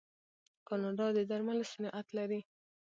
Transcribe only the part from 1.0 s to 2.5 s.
د درملو صنعت لري.